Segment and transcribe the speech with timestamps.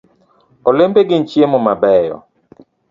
[0.69, 2.17] Olembe gin chiemo mabeyo.